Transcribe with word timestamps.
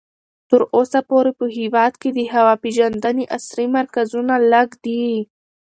تر 0.49 0.61
اوسه 0.75 0.99
پورې 1.09 1.31
په 1.39 1.45
هېواد 1.57 1.93
کې 2.01 2.09
د 2.13 2.19
هوا 2.33 2.53
پېژندنې 2.63 3.25
عصري 3.35 3.65
مرکزونه 3.77 4.33
لږ 4.53 4.69
دي. 4.85 5.03